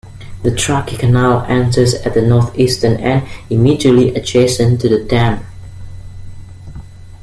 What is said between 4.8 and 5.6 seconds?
to the dam.